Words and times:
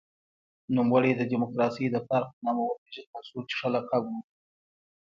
نوموړی 0.75 1.11
د 1.15 1.21
دموکراسۍ 1.31 1.85
د 1.91 1.95
پلار 2.05 2.23
په 2.29 2.37
نامه 2.45 2.63
وپېژندل 2.65 3.23
شو 3.29 3.39
چې 3.49 3.53
ښه 3.59 3.69
لقب 3.75 4.03
و. 4.07 4.15